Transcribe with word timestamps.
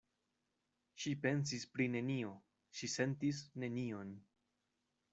Ŝi 1.03 1.13
pensis 1.25 1.67
pri 1.75 1.87
nenio, 1.97 2.33
ŝi 2.81 2.93
sentis 2.97 3.45
nenion. 3.67 4.19